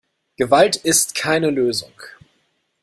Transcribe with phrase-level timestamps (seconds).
[0.39, 1.93] Gewalt ist keine Lösung.